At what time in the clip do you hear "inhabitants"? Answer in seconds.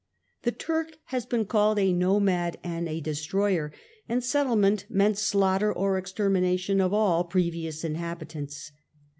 7.83-8.71